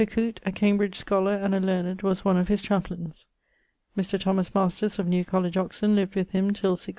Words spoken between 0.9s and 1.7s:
scholar and a